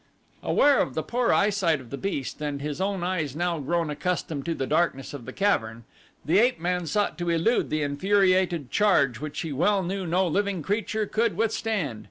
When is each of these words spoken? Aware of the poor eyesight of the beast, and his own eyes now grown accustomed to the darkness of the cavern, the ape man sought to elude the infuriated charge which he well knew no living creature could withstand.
Aware 0.41 0.79
of 0.79 0.95
the 0.95 1.03
poor 1.03 1.31
eyesight 1.31 1.79
of 1.79 1.91
the 1.91 1.95
beast, 1.97 2.41
and 2.41 2.59
his 2.59 2.81
own 2.81 3.03
eyes 3.03 3.35
now 3.35 3.59
grown 3.59 3.91
accustomed 3.91 4.47
to 4.47 4.55
the 4.55 4.65
darkness 4.65 5.13
of 5.13 5.25
the 5.25 5.31
cavern, 5.31 5.83
the 6.25 6.39
ape 6.39 6.59
man 6.59 6.87
sought 6.87 7.19
to 7.19 7.29
elude 7.29 7.69
the 7.69 7.83
infuriated 7.83 8.71
charge 8.71 9.19
which 9.19 9.41
he 9.41 9.53
well 9.53 9.83
knew 9.83 10.07
no 10.07 10.27
living 10.27 10.63
creature 10.63 11.05
could 11.05 11.37
withstand. 11.37 11.99